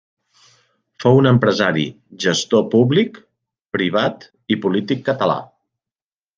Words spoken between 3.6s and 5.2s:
privat i polític